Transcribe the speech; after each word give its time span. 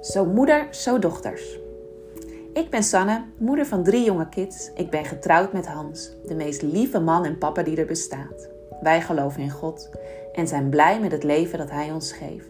Zo 0.00 0.24
moeder, 0.24 0.66
zo 0.70 0.98
dochters. 0.98 1.58
Ik 2.52 2.70
ben 2.70 2.82
Sanne, 2.82 3.24
moeder 3.36 3.66
van 3.66 3.82
drie 3.82 4.04
jonge 4.04 4.28
kids. 4.28 4.70
Ik 4.74 4.90
ben 4.90 5.04
getrouwd 5.04 5.52
met 5.52 5.66
Hans, 5.66 6.10
de 6.26 6.34
meest 6.34 6.62
lieve 6.62 7.00
man 7.00 7.24
en 7.24 7.38
papa 7.38 7.62
die 7.62 7.76
er 7.76 7.86
bestaat. 7.86 8.48
Wij 8.82 9.00
geloven 9.00 9.42
in 9.42 9.50
God 9.50 9.90
en 10.32 10.48
zijn 10.48 10.68
blij 10.68 11.00
met 11.00 11.12
het 11.12 11.22
leven 11.22 11.58
dat 11.58 11.70
Hij 11.70 11.90
ons 11.92 12.12
geeft. 12.12 12.48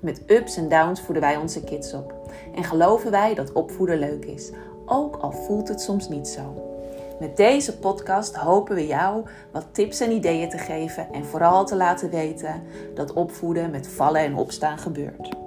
Met 0.00 0.22
ups 0.26 0.56
en 0.56 0.68
downs 0.68 1.00
voeden 1.00 1.22
wij 1.22 1.36
onze 1.36 1.64
kids 1.64 1.92
op. 1.92 2.14
En 2.54 2.64
geloven 2.64 3.10
wij 3.10 3.34
dat 3.34 3.52
opvoeden 3.52 3.98
leuk 3.98 4.24
is, 4.24 4.50
ook 4.86 5.16
al 5.16 5.32
voelt 5.32 5.68
het 5.68 5.80
soms 5.80 6.08
niet 6.08 6.28
zo. 6.28 6.74
Met 7.20 7.36
deze 7.36 7.78
podcast 7.78 8.36
hopen 8.36 8.74
we 8.74 8.86
jou 8.86 9.24
wat 9.52 9.66
tips 9.72 10.00
en 10.00 10.10
ideeën 10.10 10.50
te 10.50 10.58
geven 10.58 11.12
en 11.12 11.24
vooral 11.24 11.66
te 11.66 11.76
laten 11.76 12.10
weten 12.10 12.62
dat 12.94 13.12
opvoeden 13.12 13.70
met 13.70 13.88
vallen 13.88 14.20
en 14.20 14.36
opstaan 14.36 14.78
gebeurt. 14.78 15.45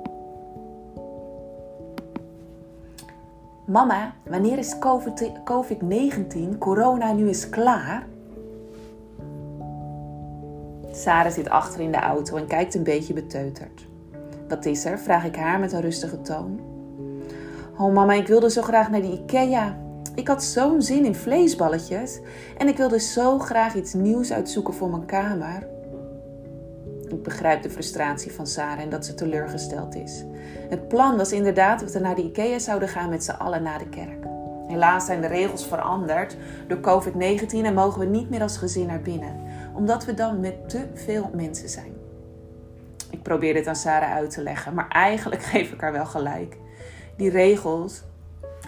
Mama, 3.70 4.14
wanneer 4.30 4.58
is 4.58 4.76
COVID-19, 5.44 6.58
corona 6.58 7.14
nu 7.14 7.28
eens 7.28 7.50
klaar? 7.50 8.08
Sarah 10.92 11.32
zit 11.32 11.50
achter 11.50 11.80
in 11.80 11.92
de 11.92 11.98
auto 11.98 12.38
en 12.38 12.48
kijkt 12.48 12.76
een 12.76 12.84
beetje 12.84 13.14
beteuterd. 13.14 13.88
Wat 14.48 14.66
is 14.66 14.86
er? 14.86 15.00
vraag 15.00 15.26
ik 15.26 15.36
haar 15.36 15.60
met 15.60 15.72
een 15.72 15.82
rustige 15.82 16.22
toon. 16.22 16.60
Oh 17.78 17.94
mama, 17.94 18.14
ik 18.14 18.28
wilde 18.28 18.50
zo 18.50 18.62
graag 18.62 18.90
naar 18.90 19.02
die 19.02 19.22
IKEA. 19.22 19.78
Ik 20.16 20.28
had 20.28 20.44
zo'n 20.44 20.82
zin 20.82 21.06
in 21.06 21.16
vleesballetjes 21.16 22.20
en 22.58 22.68
ik 22.68 22.78
wilde 22.78 23.00
zo 23.00 23.40
graag 23.40 23.76
iets 23.76 23.94
nieuws 23.94 24.32
uitzoeken 24.32 24.74
voor 24.74 24.90
mijn 24.90 25.06
kamer. 25.06 25.68
Ik 27.10 27.24
begrijp 27.24 27.62
de 27.62 27.70
frustratie 27.70 28.32
van 28.32 28.48
Sarah 28.48 28.80
en 28.80 28.90
dat 28.90 29.06
ze 29.06 29.14
teleurgesteld 29.14 29.96
is. 29.96 30.24
Het 30.70 30.88
plan 30.88 31.18
was 31.18 31.32
inderdaad 31.32 31.80
dat 31.80 31.92
we 31.92 32.00
naar 32.00 32.16
de 32.16 32.24
IKEA 32.24 32.60
zouden 32.60 32.90
gaan 32.90 33.10
met 33.10 33.24
z'n 33.24 33.32
allen 33.32 33.64
naar 33.64 33.80
de 33.80 33.90
kerk. 33.90 34.26
Helaas 34.68 35.06
zijn 35.06 35.22
de 35.22 35.28
regels 35.28 35.68
veranderd 35.68 36.38
door 36.68 36.80
COVID-19 36.80 37.50
en 37.50 37.74
mogen 37.74 38.00
we 38.00 38.06
niet 38.06 38.30
meer 38.30 38.42
als 38.42 38.58
gezin 38.58 38.86
naar 38.86 39.02
binnen, 39.02 39.36
omdat 39.74 40.06
we 40.06 40.14
dan 40.14 40.40
met 40.40 40.70
te 40.70 40.88
veel 40.94 41.30
mensen 41.34 41.70
zijn. 41.70 41.94
Ik 43.10 43.24
probeer 43.24 43.54
dit 43.54 43.68
aan 43.68 43.76
Sarah 43.76 44.12
uit 44.12 44.30
te 44.30 44.44
leggen, 44.44 44.74
maar 44.74 44.88
eigenlijk 44.88 45.44
geef 45.52 45.72
ik 45.72 45.82
haar 45.82 45.92
wel 45.92 46.06
gelijk. 46.06 46.58
Die 47.18 47.30
regels, 47.30 48.04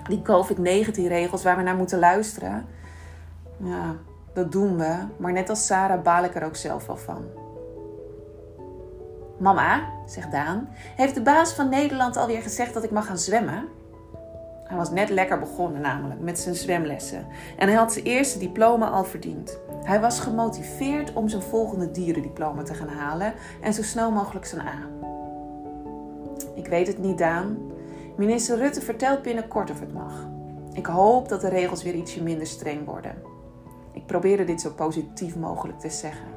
die 0.08 0.22
COVID-19-regels 0.22 1.44
waar 1.44 1.58
we 1.58 1.64
naar 1.64 1.76
moeten 1.76 2.00
luisteren, 2.00 2.66
ja, 3.58 3.96
dat 4.34 4.52
doen 4.52 4.78
we. 4.78 4.96
Maar 5.18 5.32
net 5.32 5.50
als 5.50 5.66
Sarah 5.66 6.02
baal 6.02 6.24
ik 6.24 6.36
er 6.36 6.44
ook 6.44 6.56
zelf 6.56 6.86
wel 6.88 6.98
van. 6.98 7.41
Mama, 9.42 9.82
zegt 10.06 10.32
Daan, 10.32 10.70
heeft 10.96 11.16
de 11.16 11.22
baas 11.22 11.54
van 11.54 11.70
Nederland 11.70 12.18
alweer 12.18 12.42
gezegd 12.42 12.74
dat 12.74 12.84
ik 12.84 12.92
mag 12.92 13.06
gaan 13.06 13.18
zwemmen? 13.18 13.68
Hij 14.64 14.78
was 14.78 14.92
net 14.92 15.10
lekker 15.10 15.40
begonnen 15.40 15.82
namelijk 15.82 16.20
met 16.20 16.40
zijn 16.40 16.56
zwemlessen. 16.56 17.26
En 17.58 17.68
hij 17.68 17.78
had 17.78 17.94
zijn 17.94 18.06
eerste 18.06 18.40
diploma 18.40 18.90
al 18.90 19.04
verdiend. 19.04 19.58
Hij 19.84 20.00
was 20.00 20.20
gemotiveerd 20.20 21.14
om 21.14 21.30
zijn 21.30 21.42
volgende 21.42 21.92
dierendiploma 21.92 22.64
te 22.64 22.74
gaan 22.74 22.88
halen 22.88 23.34
en 23.62 23.74
zo 23.74 23.84
snel 23.84 24.12
mogelijk 24.12 24.46
zijn 24.46 24.68
A. 24.68 24.88
Ik 26.56 26.68
weet 26.68 26.88
het 26.88 26.98
niet, 26.98 27.18
Daan. 27.18 27.58
Minister 28.18 28.58
Rutte 28.58 28.82
vertelt 28.82 29.22
binnenkort 29.22 29.72
of 29.72 29.80
het 29.80 29.94
mag. 29.94 30.28
Ik 30.74 30.86
hoop 30.86 31.30
dat 31.30 31.42
de 31.42 31.50
regels 31.50 31.84
weer 31.84 31.96
ietsje 31.96 32.24
minder 32.24 32.48
streng 32.48 32.86
worden. 32.86 33.16
Ik 33.94 34.06
probeerde 34.06 34.44
dit 34.44 34.62
zo 34.62 34.70
positief 34.70 35.36
mogelijk 35.36 35.80
te 35.80 35.90
zeggen. 35.90 36.31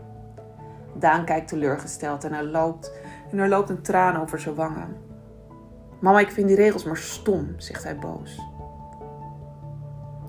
Daan 0.99 1.25
kijkt 1.25 1.49
teleurgesteld 1.49 2.25
en 2.25 2.33
er 2.33 2.45
loopt, 2.45 2.93
en 3.31 3.39
er 3.39 3.49
loopt 3.49 3.71
een 3.71 3.83
traan 3.83 4.21
over 4.21 4.41
zijn 4.41 4.55
wangen. 4.55 4.97
Mama, 6.01 6.19
ik 6.21 6.31
vind 6.31 6.47
die 6.49 6.57
regels 6.57 6.85
maar 6.85 6.97
stom, 6.97 7.55
zegt 7.57 7.85
hij 7.85 7.99
boos. 7.99 8.39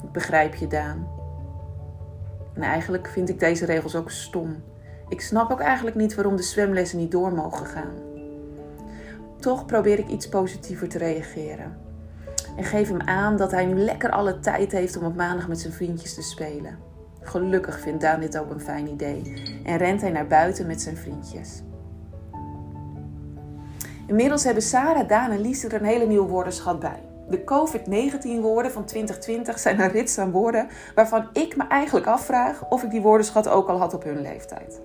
Ik 0.03 0.11
begrijp 0.11 0.55
je, 0.55 0.67
Daan. 0.67 1.07
En 2.53 2.61
eigenlijk 2.61 3.07
vind 3.07 3.29
ik 3.29 3.39
deze 3.39 3.65
regels 3.65 3.95
ook 3.95 4.11
stom. 4.11 4.63
Ik 5.07 5.21
snap 5.21 5.51
ook 5.51 5.59
eigenlijk 5.59 5.95
niet 5.95 6.15
waarom 6.15 6.35
de 6.35 6.43
zwemlessen 6.43 6.97
niet 6.97 7.11
door 7.11 7.33
mogen 7.33 7.65
gaan. 7.65 7.93
Toch 9.39 9.65
probeer 9.65 9.99
ik 9.99 10.07
iets 10.07 10.29
positiever 10.29 10.89
te 10.89 10.97
reageren. 10.97 11.77
En 12.57 12.63
geef 12.63 12.87
hem 12.87 13.01
aan 13.01 13.37
dat 13.37 13.51
hij 13.51 13.65
nu 13.65 13.75
lekker 13.75 14.09
alle 14.09 14.39
tijd 14.39 14.71
heeft 14.71 14.97
om 14.97 15.05
op 15.05 15.15
maandag 15.15 15.47
met 15.47 15.59
zijn 15.59 15.73
vriendjes 15.73 16.13
te 16.13 16.21
spelen. 16.21 16.77
Gelukkig 17.35 17.79
vindt 17.79 18.01
Daan 18.01 18.19
dit 18.19 18.37
ook 18.37 18.49
een 18.49 18.61
fijn 18.61 18.87
idee 18.87 19.33
en 19.63 19.77
rent 19.77 20.01
hij 20.01 20.11
naar 20.11 20.27
buiten 20.27 20.67
met 20.67 20.81
zijn 20.81 20.97
vriendjes. 20.97 21.61
Inmiddels 24.07 24.43
hebben 24.43 24.63
Sarah, 24.63 25.07
Daan 25.07 25.31
en 25.31 25.41
Lies 25.41 25.63
er 25.63 25.73
een 25.73 25.85
hele 25.85 26.05
nieuwe 26.05 26.27
woordenschat 26.27 26.79
bij. 26.79 26.99
De 27.29 27.43
COVID-19 27.43 28.41
woorden 28.41 28.71
van 28.71 28.85
2020 28.85 29.59
zijn 29.59 29.79
een 29.79 29.89
rits 29.89 30.17
aan 30.17 30.31
woorden 30.31 30.67
waarvan 30.95 31.27
ik 31.33 31.55
me 31.55 31.67
eigenlijk 31.67 32.05
afvraag 32.05 32.69
of 32.69 32.83
ik 32.83 32.89
die 32.89 33.01
woordenschat 33.01 33.47
ook 33.47 33.67
al 33.67 33.77
had 33.77 33.93
op 33.93 34.03
hun 34.03 34.21
leeftijd. 34.21 34.81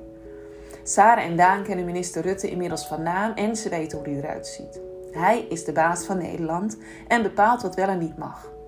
Sarah 0.82 1.24
en 1.24 1.36
Daan 1.36 1.62
kennen 1.62 1.84
minister 1.84 2.22
Rutte 2.22 2.50
inmiddels 2.50 2.86
van 2.86 3.02
naam 3.02 3.32
en 3.32 3.56
ze 3.56 3.68
weten 3.68 3.98
hoe 3.98 4.08
hij 4.08 4.16
eruit 4.16 4.46
ziet. 4.46 4.80
Hij 5.10 5.46
is 5.48 5.64
de 5.64 5.72
baas 5.72 6.04
van 6.04 6.18
Nederland 6.18 6.78
en 7.08 7.22
bepaalt 7.22 7.62
wat 7.62 7.74
wel 7.74 7.88
en 7.88 7.98
niet 7.98 8.18
mag. 8.18 8.58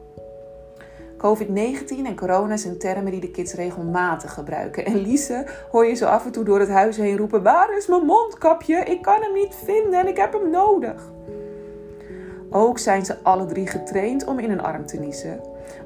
COVID-19 1.27 2.05
en 2.05 2.17
corona 2.17 2.57
zijn 2.57 2.79
termen 2.79 3.13
die 3.13 3.21
de 3.21 3.31
kids 3.31 3.55
regelmatig 3.55 4.35
gebruiken. 4.35 4.85
En 4.85 4.97
Lise 4.97 5.47
hoor 5.71 5.87
je 5.87 5.95
zo 5.95 6.07
af 6.07 6.25
en 6.25 6.33
toe 6.33 6.45
door 6.45 6.61
het 6.61 6.69
huis 6.69 6.97
heen 6.97 7.17
roepen: 7.17 7.43
Waar 7.43 7.77
is 7.77 7.87
mijn 7.87 8.05
mondkapje? 8.05 8.77
Ik 8.77 9.03
kan 9.03 9.23
hem 9.23 9.33
niet 9.33 9.55
vinden 9.65 10.01
en 10.01 10.09
ik 10.09 10.17
heb 10.17 10.33
hem 10.33 10.51
nodig. 10.51 11.13
Ook 12.51 12.79
zijn 12.79 13.05
ze 13.05 13.17
alle 13.23 13.47
drie 13.47 13.67
getraind 13.67 14.25
om 14.25 14.39
in 14.39 14.51
een 14.51 14.63
arm 14.63 14.87
te 14.87 14.99
niezen, 14.99 15.41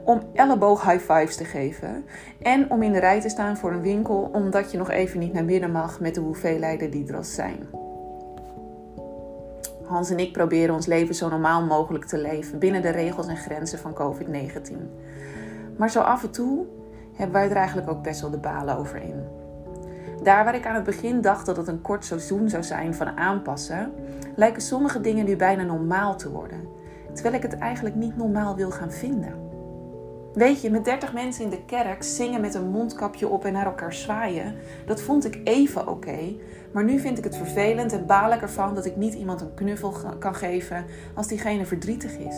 om 0.05 0.23
elleboog 0.35 0.85
high 0.85 1.13
fives 1.13 1.37
te 1.37 1.45
geven 1.45 2.05
en 2.43 2.71
om 2.71 2.83
in 2.83 2.93
de 2.93 2.99
rij 2.99 3.21
te 3.21 3.29
staan 3.29 3.57
voor 3.57 3.73
een 3.73 3.83
winkel 3.83 4.31
omdat 4.33 4.71
je 4.71 4.79
nog 4.79 4.91
even 4.91 5.19
niet 5.19 5.33
naar 5.33 5.45
binnen 5.45 5.73
mag 5.73 6.01
met 6.01 6.15
de 6.15 6.21
hoeveelheden 6.21 6.91
die 6.91 7.09
er 7.09 7.17
al 7.17 7.25
zijn. 7.25 7.86
Hans 9.87 10.11
en 10.11 10.19
ik 10.19 10.33
proberen 10.33 10.75
ons 10.75 10.87
leven 10.87 11.15
zo 11.15 11.29
normaal 11.29 11.63
mogelijk 11.63 12.05
te 12.05 12.19
leven 12.19 12.59
binnen 12.59 12.83
de 12.83 12.91
regels 12.91 13.27
en 13.27 13.37
grenzen 13.37 13.79
van 13.79 13.95
COVID-19. 13.95 14.75
Maar 15.77 15.91
zo 15.91 16.01
af 16.01 16.23
en 16.23 16.31
toe 16.31 16.67
hebben 17.13 17.37
wij 17.37 17.51
er 17.51 17.57
eigenlijk 17.57 17.91
ook 17.91 18.03
best 18.03 18.21
wel 18.21 18.31
de 18.31 18.39
balen 18.39 18.77
over 18.77 19.03
in. 19.03 19.25
Daar 20.23 20.45
waar 20.45 20.55
ik 20.55 20.67
aan 20.67 20.75
het 20.75 20.85
begin 20.85 21.21
dacht 21.21 21.47
dat 21.47 21.57
het 21.57 21.69
een 21.69 21.83
kort 21.83 22.05
seizoen 22.05 22.49
zou 22.49 22.63
zijn 22.63 22.95
van 22.95 23.17
aanpassen, 23.17 23.93
lijken 24.35 24.63
sommige 24.63 25.01
dingen 25.01 25.25
nu 25.25 25.37
bijna 25.37 25.63
normaal 25.63 26.17
te 26.17 26.31
worden. 26.31 26.69
Terwijl 27.13 27.35
ik 27.35 27.43
het 27.43 27.59
eigenlijk 27.59 27.95
niet 27.95 28.17
normaal 28.17 28.57
wil 28.57 28.71
gaan 28.71 28.93
vinden. 28.93 29.46
Weet 30.37 30.61
je, 30.61 30.71
met 30.71 30.85
30 30.85 31.13
mensen 31.13 31.45
in 31.45 31.51
de 31.51 31.65
kerk 31.65 32.03
zingen 32.03 32.41
met 32.41 32.55
een 32.55 32.69
mondkapje 32.69 33.29
op 33.29 33.45
en 33.45 33.53
naar 33.53 33.67
elkaar 33.67 33.93
zwaaien, 33.93 34.55
dat 34.87 35.01
vond 35.01 35.25
ik 35.25 35.41
even 35.45 35.89
oké. 35.89 36.19
maar 36.73 36.85
nu 36.85 36.99
vind 36.99 37.19
ik 37.19 37.25
het 37.25 37.37
vervelend 37.37 37.93
en 37.93 38.07
baal 38.07 38.33
ik 38.33 38.43
ervan 38.43 38.75
dat 38.75 38.85
ik 38.85 38.97
niet 38.97 39.15
iemand 39.15 39.41
een 39.41 39.55
knuffel 39.55 39.95
kan 40.19 40.35
geven 40.35 40.85
als 41.15 41.27
diegene 41.27 41.67
verdrietig 41.67 42.19
is. 42.19 42.37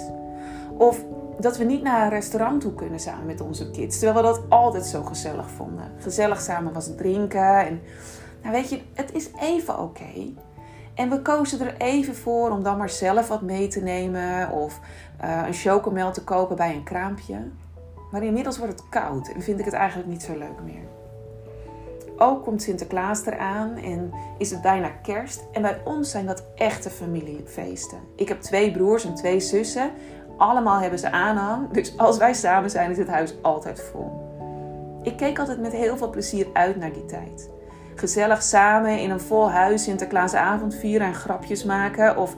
Of 0.76 1.04
dat 1.40 1.56
we 1.56 1.64
niet 1.64 1.82
naar 1.82 2.02
een 2.02 2.10
restaurant 2.10 2.60
toe 2.60 2.74
kunnen 2.74 3.00
samen 3.00 3.26
met 3.26 3.40
onze 3.40 3.70
kids. 3.70 3.98
Terwijl 3.98 4.26
we 4.26 4.32
dat 4.32 4.42
altijd 4.48 4.86
zo 4.86 5.02
gezellig 5.02 5.50
vonden. 5.50 5.92
Gezellig 5.98 6.40
samen 6.40 6.72
was 6.72 6.94
drinken. 6.96 7.66
En 7.66 7.80
nou 8.42 8.54
weet 8.54 8.70
je, 8.70 8.80
het 8.94 9.14
is 9.14 9.30
even 9.40 9.78
oké. 9.78 10.32
En 10.94 11.10
we 11.10 11.22
kozen 11.22 11.60
er 11.60 11.74
even 11.78 12.14
voor 12.14 12.50
om 12.50 12.62
dan 12.62 12.76
maar 12.76 12.90
zelf 12.90 13.28
wat 13.28 13.42
mee 13.42 13.68
te 13.68 13.80
nemen. 13.80 14.50
Of 14.50 14.80
uh, 15.24 15.42
een 15.46 15.54
chocomel 15.54 16.12
te 16.12 16.24
kopen 16.24 16.56
bij 16.56 16.74
een 16.74 16.84
kraampje. 16.84 17.36
Maar 18.10 18.22
inmiddels 18.22 18.58
wordt 18.58 18.72
het 18.72 18.88
koud 18.88 19.28
en 19.28 19.42
vind 19.42 19.58
ik 19.58 19.64
het 19.64 19.74
eigenlijk 19.74 20.08
niet 20.08 20.22
zo 20.22 20.38
leuk 20.38 20.60
meer. 20.64 20.82
Ook 22.16 22.44
komt 22.44 22.62
Sinterklaas 22.62 23.26
eraan 23.26 23.76
en 23.76 24.12
is 24.38 24.50
het 24.50 24.62
bijna 24.62 24.88
kerst. 24.88 25.44
En 25.52 25.62
bij 25.62 25.80
ons 25.84 26.10
zijn 26.10 26.26
dat 26.26 26.44
echte 26.54 26.90
familiefeesten. 26.90 27.98
Ik 28.16 28.28
heb 28.28 28.40
twee 28.40 28.72
broers 28.72 29.04
en 29.04 29.14
twee 29.14 29.40
zussen. 29.40 29.90
Allemaal 30.36 30.80
hebben 30.80 30.98
ze 30.98 31.10
aanhang. 31.10 31.70
Dus 31.70 31.98
als 31.98 32.16
wij 32.16 32.34
samen 32.34 32.70
zijn, 32.70 32.90
is 32.90 32.98
het 32.98 33.08
huis 33.08 33.34
altijd 33.42 33.80
vol. 33.80 34.26
Ik 35.02 35.16
keek 35.16 35.38
altijd 35.38 35.60
met 35.60 35.72
heel 35.72 35.96
veel 35.96 36.10
plezier 36.10 36.46
uit 36.52 36.76
naar 36.76 36.92
die 36.92 37.06
tijd. 37.06 37.50
Gezellig 37.94 38.42
samen 38.42 38.98
in 39.00 39.10
een 39.10 39.20
vol 39.20 39.50
huis 39.50 39.82
Sinterklaasavond 39.82 40.74
vieren 40.74 41.06
en 41.06 41.14
grapjes 41.14 41.64
maken. 41.64 42.16
Of 42.16 42.34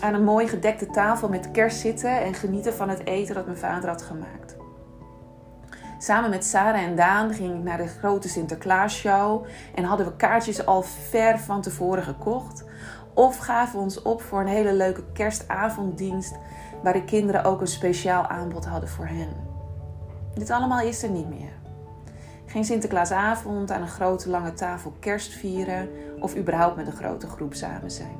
aan 0.00 0.14
een 0.14 0.24
mooi 0.24 0.48
gedekte 0.48 0.86
tafel 0.86 1.28
met 1.28 1.50
kerst 1.50 1.78
zitten 1.78 2.22
en 2.22 2.34
genieten 2.34 2.74
van 2.74 2.88
het 2.88 3.06
eten 3.06 3.34
dat 3.34 3.46
mijn 3.46 3.58
vader 3.58 3.88
had 3.88 4.02
gemaakt. 4.02 4.56
Samen 6.02 6.30
met 6.30 6.44
Sarah 6.44 6.82
en 6.82 6.96
Daan 6.96 7.34
ging 7.34 7.54
ik 7.54 7.62
naar 7.62 7.76
de 7.76 7.86
grote 7.86 8.28
Sinterklaasshow 8.28 9.44
en 9.74 9.84
hadden 9.84 10.06
we 10.06 10.16
kaartjes 10.16 10.66
al 10.66 10.82
ver 10.82 11.38
van 11.38 11.60
tevoren 11.60 12.02
gekocht. 12.02 12.64
Of 13.14 13.36
gaven 13.38 13.78
we 13.78 13.84
ons 13.84 14.02
op 14.02 14.22
voor 14.22 14.40
een 14.40 14.46
hele 14.46 14.72
leuke 14.72 15.04
kerstavonddienst 15.12 16.34
waar 16.82 16.92
de 16.92 17.04
kinderen 17.04 17.44
ook 17.44 17.60
een 17.60 17.66
speciaal 17.66 18.26
aanbod 18.26 18.64
hadden 18.64 18.88
voor 18.88 19.06
hen. 19.06 19.28
Dit 20.34 20.50
allemaal 20.50 20.80
is 20.80 21.02
er 21.02 21.10
niet 21.10 21.28
meer. 21.28 21.52
Geen 22.46 22.64
Sinterklaasavond 22.64 23.70
aan 23.70 23.82
een 23.82 23.88
grote 23.88 24.28
lange 24.28 24.52
tafel 24.52 24.92
kerst 25.00 25.32
vieren 25.32 25.88
of 26.20 26.36
überhaupt 26.36 26.76
met 26.76 26.86
een 26.86 26.96
grote 26.96 27.26
groep 27.26 27.54
samen 27.54 27.90
zijn. 27.90 28.16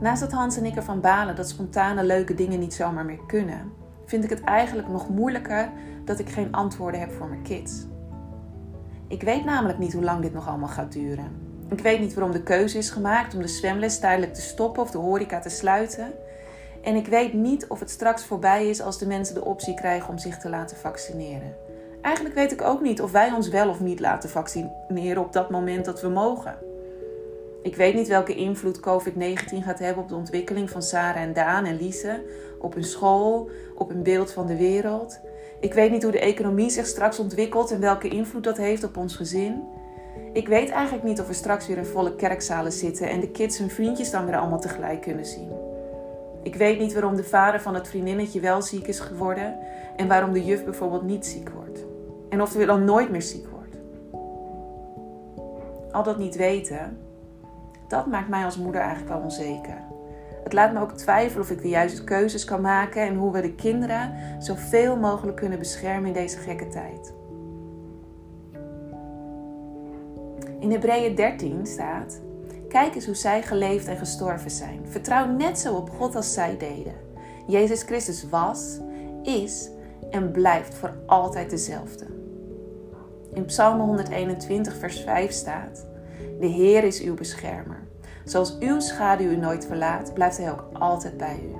Naast 0.00 0.20
dat 0.20 0.32
Hans 0.32 0.56
en 0.56 0.64
ik 0.64 0.76
ervan 0.76 1.00
balen 1.00 1.36
dat 1.36 1.48
spontane 1.48 2.04
leuke 2.04 2.34
dingen 2.34 2.58
niet 2.58 2.74
zomaar 2.74 3.04
meer 3.04 3.26
kunnen, 3.26 3.81
vind 4.12 4.24
ik 4.24 4.30
het 4.30 4.44
eigenlijk 4.44 4.88
nog 4.88 5.08
moeilijker 5.08 5.70
dat 6.04 6.18
ik 6.18 6.28
geen 6.28 6.52
antwoorden 6.52 7.00
heb 7.00 7.12
voor 7.12 7.28
mijn 7.28 7.42
kids. 7.42 7.86
Ik 9.08 9.22
weet 9.22 9.44
namelijk 9.44 9.78
niet 9.78 9.92
hoe 9.92 10.02
lang 10.02 10.22
dit 10.22 10.32
nog 10.32 10.48
allemaal 10.48 10.68
gaat 10.68 10.92
duren. 10.92 11.32
Ik 11.68 11.80
weet 11.80 12.00
niet 12.00 12.14
waarom 12.14 12.32
de 12.32 12.42
keuze 12.42 12.78
is 12.78 12.90
gemaakt 12.90 13.34
om 13.34 13.42
de 13.42 13.48
zwemles 13.48 13.98
tijdelijk 13.98 14.34
te 14.34 14.40
stoppen 14.40 14.82
of 14.82 14.90
de 14.90 14.98
horeca 14.98 15.38
te 15.38 15.48
sluiten. 15.48 16.12
En 16.82 16.94
ik 16.94 17.06
weet 17.06 17.32
niet 17.32 17.66
of 17.66 17.80
het 17.80 17.90
straks 17.90 18.24
voorbij 18.24 18.68
is 18.68 18.82
als 18.82 18.98
de 18.98 19.06
mensen 19.06 19.34
de 19.34 19.44
optie 19.44 19.74
krijgen 19.74 20.08
om 20.08 20.18
zich 20.18 20.38
te 20.38 20.48
laten 20.48 20.76
vaccineren. 20.76 21.54
Eigenlijk 22.02 22.34
weet 22.34 22.52
ik 22.52 22.62
ook 22.62 22.80
niet 22.80 23.02
of 23.02 23.12
wij 23.12 23.32
ons 23.32 23.48
wel 23.48 23.68
of 23.68 23.80
niet 23.80 24.00
laten 24.00 24.30
vaccineren 24.30 25.22
op 25.22 25.32
dat 25.32 25.50
moment 25.50 25.84
dat 25.84 26.00
we 26.00 26.08
mogen. 26.08 26.56
Ik 27.62 27.76
weet 27.76 27.94
niet 27.94 28.08
welke 28.08 28.34
invloed 28.34 28.80
COVID-19 28.80 29.62
gaat 29.62 29.78
hebben 29.78 30.02
op 30.02 30.08
de 30.08 30.14
ontwikkeling 30.14 30.70
van 30.70 30.82
Sarah 30.82 31.22
en 31.22 31.32
Daan 31.32 31.64
en 31.64 31.76
Lise, 31.76 32.22
op 32.58 32.74
hun 32.74 32.84
school, 32.84 33.50
op 33.74 33.88
hun 33.88 34.02
beeld 34.02 34.32
van 34.32 34.46
de 34.46 34.56
wereld. 34.56 35.20
Ik 35.60 35.74
weet 35.74 35.90
niet 35.90 36.02
hoe 36.02 36.12
de 36.12 36.20
economie 36.20 36.70
zich 36.70 36.86
straks 36.86 37.18
ontwikkelt 37.18 37.70
en 37.70 37.80
welke 37.80 38.08
invloed 38.08 38.44
dat 38.44 38.56
heeft 38.56 38.84
op 38.84 38.96
ons 38.96 39.16
gezin. 39.16 39.62
Ik 40.32 40.48
weet 40.48 40.70
eigenlijk 40.70 41.04
niet 41.04 41.20
of 41.20 41.26
we 41.26 41.32
straks 41.32 41.66
weer 41.66 41.76
in 41.76 41.84
volle 41.84 42.16
kerkzalen 42.16 42.72
zitten 42.72 43.08
en 43.08 43.20
de 43.20 43.30
kids 43.30 43.58
hun 43.58 43.70
vriendjes 43.70 44.10
dan 44.10 44.24
weer 44.24 44.36
allemaal 44.36 44.60
tegelijk 44.60 45.00
kunnen 45.00 45.26
zien. 45.26 45.50
Ik 46.42 46.54
weet 46.54 46.78
niet 46.78 46.92
waarom 46.92 47.16
de 47.16 47.24
vader 47.24 47.60
van 47.60 47.74
het 47.74 47.88
vriendinnetje 47.88 48.40
wel 48.40 48.62
ziek 48.62 48.86
is 48.86 49.00
geworden 49.00 49.58
en 49.96 50.08
waarom 50.08 50.32
de 50.32 50.44
juf 50.44 50.64
bijvoorbeeld 50.64 51.02
niet 51.02 51.26
ziek 51.26 51.48
wordt. 51.48 51.84
En 52.28 52.42
of 52.42 52.54
hij 52.54 52.64
dan 52.64 52.84
nooit 52.84 53.10
meer 53.10 53.22
ziek 53.22 53.46
wordt. 53.46 53.76
Al 55.90 56.02
dat 56.02 56.18
niet 56.18 56.36
weten, 56.36 56.98
dat 57.92 58.06
maakt 58.06 58.28
mij 58.28 58.44
als 58.44 58.56
moeder 58.56 58.80
eigenlijk 58.80 59.12
wel 59.12 59.22
onzeker. 59.22 59.82
Het 60.42 60.52
laat 60.52 60.72
me 60.72 60.80
ook 60.80 60.92
twijfelen 60.92 61.42
of 61.42 61.50
ik 61.50 61.62
de 61.62 61.68
juiste 61.68 62.04
keuzes 62.04 62.44
kan 62.44 62.60
maken 62.60 63.02
en 63.02 63.16
hoe 63.16 63.32
we 63.32 63.40
de 63.40 63.54
kinderen 63.54 64.12
zoveel 64.38 64.96
mogelijk 64.96 65.36
kunnen 65.36 65.58
beschermen 65.58 66.06
in 66.06 66.12
deze 66.12 66.38
gekke 66.38 66.68
tijd. 66.68 67.14
In 70.58 70.70
Hebreeën 70.70 71.14
13 71.14 71.66
staat: 71.66 72.20
Kijk 72.68 72.94
eens 72.94 73.06
hoe 73.06 73.14
zij 73.14 73.42
geleefd 73.42 73.86
en 73.86 73.96
gestorven 73.96 74.50
zijn. 74.50 74.80
Vertrouw 74.84 75.26
net 75.26 75.58
zo 75.58 75.74
op 75.74 75.90
God 75.90 76.16
als 76.16 76.32
zij 76.32 76.56
deden. 76.56 76.94
Jezus 77.46 77.82
Christus 77.82 78.28
was, 78.28 78.80
is 79.22 79.70
en 80.10 80.30
blijft 80.30 80.74
voor 80.74 80.94
altijd 81.06 81.50
dezelfde. 81.50 82.06
In 83.32 83.44
Psalm 83.44 83.80
121, 83.80 84.76
vers 84.76 85.00
5 85.00 85.30
staat: 85.32 85.90
De 86.40 86.46
Heer 86.46 86.84
is 86.84 87.02
uw 87.02 87.14
beschermer. 87.14 87.80
Zoals 88.24 88.58
uw 88.58 88.80
schaduw 88.80 89.30
u 89.30 89.36
nooit 89.36 89.66
verlaat, 89.66 90.14
blijft 90.14 90.38
hij 90.38 90.50
ook 90.50 90.64
altijd 90.72 91.16
bij 91.16 91.40
u. 91.42 91.56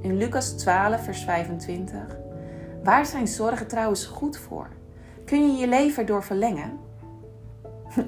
In 0.00 0.16
Lucas 0.16 0.50
12, 0.50 1.04
vers 1.04 1.24
25. 1.24 2.16
Waar 2.84 3.06
zijn 3.06 3.28
zorgen 3.28 3.66
trouwens 3.66 4.04
goed 4.04 4.38
voor? 4.38 4.68
Kun 5.24 5.52
je 5.52 5.58
je 5.58 5.68
leven 5.68 6.06
door 6.06 6.22
verlengen? 6.22 6.78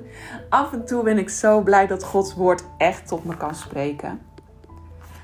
Af 0.48 0.72
en 0.72 0.84
toe 0.84 1.02
ben 1.02 1.18
ik 1.18 1.28
zo 1.28 1.60
blij 1.60 1.86
dat 1.86 2.04
Gods 2.04 2.34
woord 2.34 2.64
echt 2.78 3.08
tot 3.08 3.24
me 3.24 3.36
kan 3.36 3.54
spreken. 3.54 4.20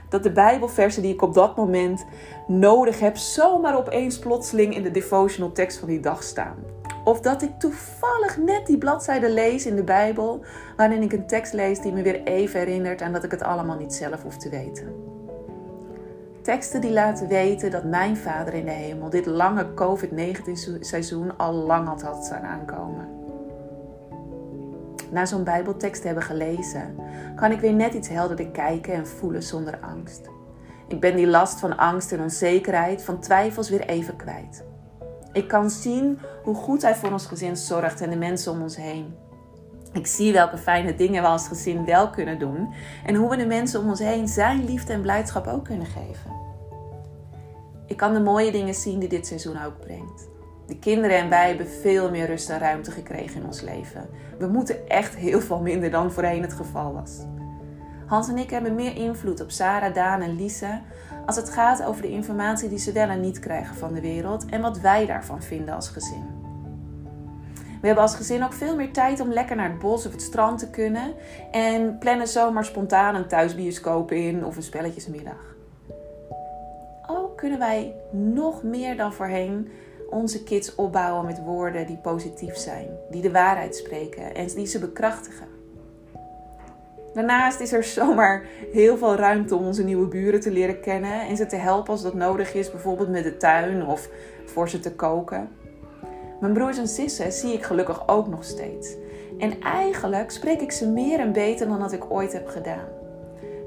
Dat 0.09 0.23
de 0.23 0.33
Bijbelversen 0.33 1.03
die 1.03 1.13
ik 1.13 1.23
op 1.23 1.35
dat 1.35 1.57
moment 1.57 2.05
nodig 2.47 3.01
heb, 3.01 3.17
zomaar 3.17 3.77
opeens 3.77 4.19
plotseling 4.19 4.75
in 4.75 4.83
de 4.83 4.91
devotional 4.91 5.53
tekst 5.53 5.79
van 5.79 5.89
die 5.89 6.01
dag 6.01 6.23
staan. 6.23 6.57
Of 7.06 7.20
dat 7.20 7.43
ik 7.43 7.58
toevallig 7.58 8.38
net 8.38 8.67
die 8.67 8.79
bladzijde 8.79 9.31
lees 9.31 9.67
in 9.67 9.76
de 9.76 9.82
Bijbel, 9.82 10.44
waarin 10.76 11.03
ik 11.03 11.12
een 11.12 11.26
tekst 11.26 11.53
lees 11.53 11.81
die 11.81 11.93
me 11.93 12.03
weer 12.03 12.23
even 12.23 12.58
herinnert 12.58 13.03
aan 13.03 13.12
dat 13.12 13.25
ik 13.25 13.31
het 13.31 13.43
allemaal 13.43 13.76
niet 13.76 13.94
zelf 13.94 14.23
hoef 14.23 14.37
te 14.37 14.49
weten. 14.49 14.94
Teksten 16.43 16.81
die 16.81 16.93
laten 16.93 17.29
weten 17.29 17.70
dat 17.70 17.85
mijn 17.85 18.17
Vader 18.17 18.55
in 18.55 18.64
de 18.64 18.70
hemel 18.70 19.11
dit 19.11 19.26
lange 19.26 19.67
COVID-19 19.75 20.53
seizoen 20.81 21.37
al 21.37 21.53
lang 21.53 21.88
had 21.88 22.03
had 22.03 22.32
aankomen. 22.43 23.08
Na 25.11 25.26
zo'n 25.26 25.44
Bijbeltekst 25.44 26.00
te 26.00 26.06
hebben 26.06 26.25
gelezen, 26.25 26.97
kan 27.37 27.53
ik 27.53 27.61
weer 27.61 27.73
net 27.73 27.94
iets 27.94 28.08
helderder 28.08 28.49
kijken 28.49 28.94
en 28.94 29.06
voelen 29.06 29.43
zonder 29.43 29.79
angst. 29.81 30.31
Ik 30.88 31.00
ben 31.00 31.17
die 31.17 31.26
last 31.26 31.61
van 31.61 31.76
angst 31.76 32.12
en 32.12 32.20
onzekerheid, 32.20 33.03
van 33.03 33.20
twijfels 33.20 33.70
weer 33.70 33.88
even 33.88 34.17
kwijt. 34.17 34.64
Ik 35.37 35.49
kan 35.49 35.71
zien 35.71 36.19
hoe 36.43 36.55
goed 36.55 36.83
Hij 36.83 36.94
voor 36.94 37.12
ons 37.12 37.27
gezin 37.27 37.56
zorgt 37.56 38.00
en 38.00 38.11
de 38.11 38.17
mensen 38.17 38.53
om 38.53 38.62
ons 38.62 38.77
heen. 38.77 39.15
Ik 39.93 40.06
zie 40.06 40.33
welke 40.33 40.59
fijne 40.59 40.94
dingen 40.94 41.23
we 41.23 41.29
als 41.29 41.49
gezin 41.49 41.85
wel 41.85 42.11
kunnen 42.11 42.38
doen 42.38 42.75
en 43.06 43.15
hoe 43.15 43.31
we 43.31 43.37
de 43.37 43.47
mensen 43.47 43.81
om 43.81 43.88
ons 43.88 43.99
heen 43.99 44.29
Zijn 44.29 44.65
liefde 44.65 44.93
en 44.93 45.00
blijdschap 45.00 45.47
ook 45.47 45.65
kunnen 45.65 45.87
geven. 45.87 46.31
Ik 47.87 47.97
kan 47.97 48.15
de 48.15 48.21
mooie 48.21 48.53
dingen 48.53 48.75
zien 48.75 48.99
die 48.99 49.09
dit 49.09 49.27
seizoen 49.27 49.65
ook 49.65 49.81
brengt. 49.81 50.29
De 50.67 50.79
kinderen 50.79 51.19
en 51.19 51.29
wij 51.29 51.49
hebben 51.49 51.69
veel 51.69 52.11
meer 52.11 52.27
rust 52.27 52.50
en 52.50 52.59
ruimte 52.59 52.91
gekregen 52.91 53.41
in 53.41 53.47
ons 53.47 53.61
leven. 53.61 54.09
We 54.39 54.47
moeten 54.47 54.89
echt 54.89 55.15
heel 55.15 55.41
veel 55.41 55.61
minder 55.61 55.91
dan 55.91 56.12
voorheen 56.12 56.43
het 56.43 56.53
geval 56.53 56.93
was. 56.93 57.19
Hans 58.06 58.29
en 58.29 58.38
ik 58.38 58.50
hebben 58.50 58.75
meer 58.75 58.97
invloed 58.97 59.41
op 59.41 59.50
Sarah, 59.50 59.94
Daan 59.94 60.23
en 60.23 60.37
Lise 60.37 60.81
als 61.26 61.37
het 61.37 61.50
gaat 61.50 61.85
over 61.85 62.03
de 62.03 62.11
informatie 62.11 62.69
die 62.69 62.79
ze 62.79 62.93
wel 62.93 63.08
en 63.08 63.20
niet 63.20 63.38
krijgen 63.38 63.76
van 63.76 63.93
de 63.94 64.00
wereld 64.00 64.44
en 64.47 64.61
wat 64.61 64.81
wij 64.81 65.06
daarvan 65.06 65.43
vinden 65.43 65.75
als 65.75 65.88
gezin. 65.88 66.25
We 67.81 67.87
hebben 67.87 68.05
als 68.05 68.14
gezin 68.14 68.44
ook 68.44 68.53
veel 68.53 68.76
meer 68.76 68.93
tijd 68.93 69.20
om 69.20 69.32
lekker 69.32 69.56
naar 69.56 69.69
het 69.69 69.79
bos 69.79 70.06
of 70.06 70.12
het 70.12 70.23
strand 70.23 70.58
te 70.58 70.70
kunnen 70.70 71.14
en 71.50 71.99
plannen 71.99 72.29
zomaar 72.29 72.64
spontaan 72.64 73.14
een 73.14 73.29
thuisbioscoop 73.29 74.12
in 74.12 74.44
of 74.44 74.56
een 74.56 74.62
spelletjesmiddag. 74.62 75.56
Ook 77.06 77.37
kunnen 77.37 77.58
wij 77.58 77.94
nog 78.11 78.62
meer 78.62 78.97
dan 78.97 79.12
voorheen 79.12 79.69
onze 80.11 80.43
kids 80.43 80.75
opbouwen 80.75 81.25
met 81.25 81.44
woorden 81.44 81.87
die 81.87 81.97
positief 81.97 82.56
zijn, 82.56 82.87
die 83.11 83.23
de 83.23 83.31
waarheid 83.31 83.76
spreken 83.76 84.35
en 84.35 84.47
die 84.47 84.67
ze 84.67 84.79
bekrachtigen. 84.79 85.56
Daarnaast 87.17 87.61
is 87.61 87.73
er 87.73 87.85
zomaar 87.85 88.47
heel 88.73 88.97
veel 88.97 89.15
ruimte 89.15 89.57
om 89.57 89.67
onze 89.67 89.85
nieuwe 89.85 90.07
buren 90.07 90.41
te 90.41 90.51
leren 90.51 90.81
kennen 90.81 91.21
en 91.21 91.37
ze 91.37 91.47
te 91.47 91.57
helpen 91.57 91.93
als 91.93 92.03
dat 92.03 92.15
nodig 92.15 92.55
is, 92.55 92.71
bijvoorbeeld 92.71 93.09
met 93.09 93.25
de 93.25 93.37
tuin 93.37 93.87
of 93.87 94.09
voor 94.45 94.69
ze 94.69 94.81
te 94.81 94.93
koken. 94.95 95.49
Mijn 96.41 96.53
broers 96.53 96.79
en 96.79 96.89
zussen 96.89 97.33
zie 97.33 97.53
ik 97.53 97.63
gelukkig 97.63 98.09
ook 98.09 98.29
nog 98.29 98.45
steeds. 98.45 98.97
En 99.39 99.61
eigenlijk 99.61 100.31
spreek 100.31 100.61
ik 100.61 100.73
ze 100.73 100.89
meer 100.89 101.19
en 101.19 101.32
beter 101.32 101.69
dan 101.69 101.79
dat 101.79 101.93
ik 101.93 102.11
ooit 102.11 102.32
heb 102.32 102.49
gedaan. 102.49 102.89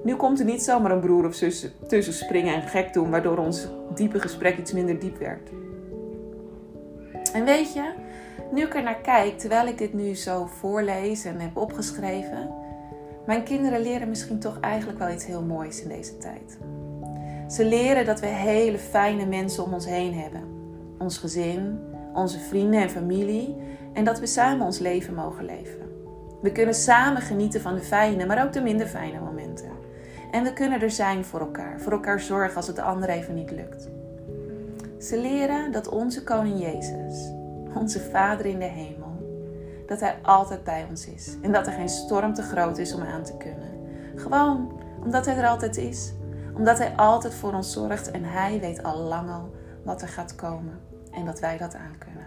Nu 0.04 0.16
komt 0.16 0.40
er 0.40 0.46
niet 0.46 0.64
zomaar 0.64 0.92
een 0.92 1.00
broer 1.00 1.26
of 1.26 1.34
zus 1.34 1.72
tussen 1.88 2.14
springen 2.14 2.54
en 2.54 2.62
gek 2.62 2.94
doen, 2.94 3.10
waardoor 3.10 3.38
ons 3.38 3.68
diepe 3.96 4.20
gesprek 4.20 4.58
iets 4.58 4.72
minder 4.72 5.00
diep 5.00 5.18
werd. 5.18 5.50
En 7.34 7.46
weet 7.46 7.74
je, 7.74 7.92
nu 8.52 8.62
ik 8.62 8.76
er 8.76 8.84
naar 8.84 9.02
kijk, 9.02 9.38
terwijl 9.38 9.68
ik 9.68 9.78
dit 9.78 9.94
nu 9.94 10.16
zo 10.16 10.46
voorlees 10.46 11.26
en 11.26 11.40
heb 11.40 11.58
opgeschreven, 11.58 12.68
mijn 13.26 13.44
kinderen 13.44 13.82
leren 13.82 14.10
misschien 14.10 14.40
toch 14.40 14.60
eigenlijk 14.60 15.00
wel 15.00 15.10
iets 15.10 15.26
heel 15.26 15.44
moois 15.44 15.82
in 15.82 15.88
deze 15.88 16.18
tijd. 16.18 16.58
Ze 17.48 17.66
leren 17.66 18.06
dat 18.06 18.20
we 18.20 18.26
hele 18.26 18.78
fijne 18.78 19.26
mensen 19.26 19.64
om 19.64 19.74
ons 19.74 19.86
heen 19.86 20.14
hebben. 20.14 20.44
Ons 20.98 21.18
gezin, 21.18 21.80
onze 22.14 22.40
vrienden 22.40 22.82
en 22.82 22.90
familie 22.90 23.56
en 23.94 24.04
dat 24.04 24.20
we 24.20 24.26
samen 24.26 24.66
ons 24.66 24.80
leven 24.80 25.14
mogen 25.14 25.46
leven. 25.46 25.80
We 26.42 26.52
kunnen 26.52 26.76
samen 26.76 27.22
genieten 27.22 27.62
van 27.62 27.76
de 27.76 27.82
fijne, 27.82 28.26
maar 28.26 28.46
ook 28.46 28.54
de 28.54 28.62
minder 28.62 28.88
fijne 28.88 29.20
momenten. 29.20 29.72
En 30.32 30.44
we 30.44 30.54
kunnen 30.54 30.82
er 30.82 30.92
zijn 30.92 31.26
voor 31.26 31.40
elkaar, 31.40 31.80
voor 31.80 31.92
elkaar 31.92 32.20
zorgen 32.20 32.56
als 32.56 32.68
het 32.68 32.76
de 32.76 32.82
ander 32.82 33.10
even 33.10 33.34
niet 33.34 33.52
lukt. 33.52 33.90
Ze 35.00 35.22
leren 35.22 35.72
dat 35.72 35.90
onze 35.90 36.24
koning 36.24 36.60
Jezus, 36.60 37.32
onze 37.74 38.00
Vader 38.00 38.46
in 38.46 38.60
de 38.60 38.66
hemel, 38.66 38.99
dat 39.90 40.00
Hij 40.00 40.20
altijd 40.22 40.64
bij 40.64 40.86
ons 40.90 41.08
is 41.08 41.38
en 41.42 41.52
dat 41.52 41.68
er 41.68 41.74
geen 41.74 41.90
storm 41.90 42.34
te 42.34 42.42
groot 42.42 42.78
is 42.78 42.94
om 42.94 43.02
aan 43.02 43.24
te 43.24 43.38
kunnen. 43.38 43.70
Gewoon 44.16 44.82
omdat 45.04 45.26
Hij 45.26 45.38
er 45.38 45.48
altijd 45.48 45.78
is, 45.78 46.14
omdat 46.54 46.78
Hij 46.78 46.96
altijd 46.96 47.34
voor 47.34 47.54
ons 47.54 47.72
zorgt 47.72 48.12
en 48.12 48.24
Hij 48.24 48.60
weet 48.60 48.84
al 48.84 48.98
lang 48.98 49.30
al 49.30 49.56
wat 49.84 50.02
er 50.02 50.08
gaat 50.08 50.36
komen 50.36 50.80
en 51.12 51.26
dat 51.26 51.40
wij 51.40 51.58
dat 51.58 51.76
aan 51.76 51.98
kunnen. 51.98 52.19